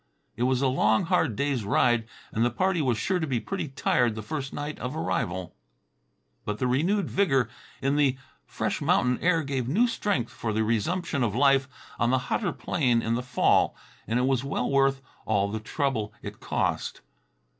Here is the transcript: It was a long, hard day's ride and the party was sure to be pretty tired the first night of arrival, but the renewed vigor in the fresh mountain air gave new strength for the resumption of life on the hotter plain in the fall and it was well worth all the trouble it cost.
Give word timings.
It 0.35 0.45
was 0.49 0.63
a 0.63 0.67
long, 0.67 1.03
hard 1.05 1.35
day's 1.35 1.63
ride 1.63 2.07
and 2.31 2.43
the 2.43 2.49
party 2.49 2.81
was 2.81 2.97
sure 2.97 3.19
to 3.19 3.27
be 3.27 3.39
pretty 3.39 3.67
tired 3.67 4.15
the 4.15 4.23
first 4.23 4.51
night 4.51 4.79
of 4.79 4.95
arrival, 4.97 5.55
but 6.43 6.57
the 6.57 6.65
renewed 6.65 7.07
vigor 7.07 7.49
in 7.83 7.97
the 7.97 8.17
fresh 8.43 8.81
mountain 8.81 9.19
air 9.19 9.43
gave 9.43 9.67
new 9.67 9.85
strength 9.87 10.31
for 10.33 10.53
the 10.53 10.63
resumption 10.63 11.21
of 11.21 11.35
life 11.35 11.67
on 11.99 12.09
the 12.09 12.17
hotter 12.33 12.51
plain 12.51 13.03
in 13.03 13.13
the 13.13 13.21
fall 13.21 13.75
and 14.07 14.17
it 14.17 14.23
was 14.25 14.43
well 14.43 14.71
worth 14.71 15.03
all 15.27 15.51
the 15.51 15.59
trouble 15.59 16.11
it 16.23 16.39
cost. 16.39 17.01